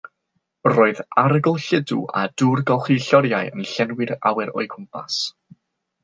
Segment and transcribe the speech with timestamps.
[0.67, 5.19] Roedd arogl lludw a dŵr golchi lloriau yn llenwi'r awyr o'u cwmpas.